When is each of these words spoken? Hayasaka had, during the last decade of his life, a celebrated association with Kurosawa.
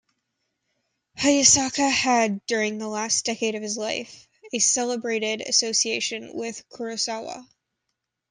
Hayasaka 1.19 1.91
had, 1.91 2.43
during 2.47 2.79
the 2.79 2.87
last 2.87 3.23
decade 3.23 3.53
of 3.53 3.61
his 3.61 3.77
life, 3.77 4.27
a 4.51 4.57
celebrated 4.57 5.41
association 5.41 6.33
with 6.33 6.67
Kurosawa. 6.69 7.47